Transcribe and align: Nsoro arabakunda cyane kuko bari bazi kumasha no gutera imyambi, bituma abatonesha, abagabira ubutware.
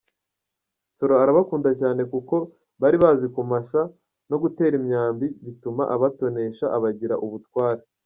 Nsoro 0.93 1.13
arabakunda 1.23 1.69
cyane 1.81 2.01
kuko 2.11 2.35
bari 2.81 2.97
bazi 3.03 3.25
kumasha 3.35 3.81
no 4.29 4.37
gutera 4.43 4.73
imyambi, 4.81 5.25
bituma 5.45 5.83
abatonesha, 5.95 6.65
abagabira 6.77 7.15
ubutware. 7.25 7.81